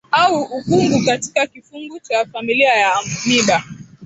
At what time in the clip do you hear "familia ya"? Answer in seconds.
2.25-2.91